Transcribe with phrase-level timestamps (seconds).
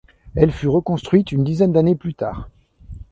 [0.33, 2.49] Elle fut reconstruite une dizaine d'années plus tard.